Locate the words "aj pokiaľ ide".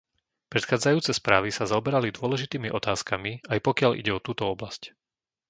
3.51-4.09